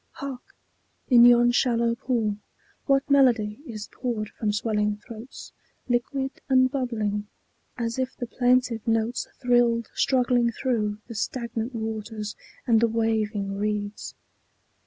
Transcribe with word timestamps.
Hark! 0.13 0.55
in 1.09 1.25
yon 1.25 1.51
shallow 1.51 1.93
pool, 1.93 2.37
what 2.87 3.07
melody 3.07 3.59
Is 3.67 3.87
poured 3.91 4.29
from 4.29 4.51
swelling 4.51 4.97
throats, 4.97 5.53
liquid 5.87 6.41
and 6.49 6.71
bubbling, 6.71 7.27
As 7.77 7.99
if 7.99 8.17
the 8.17 8.25
plaintive 8.25 8.87
notes 8.87 9.27
thrilled 9.39 9.89
struggling 9.93 10.51
through 10.51 10.97
The 11.07 11.13
stagnant 11.13 11.75
waters 11.75 12.35
and 12.65 12.81
the 12.81 12.87
waving 12.87 13.59
reeds. 13.59 14.15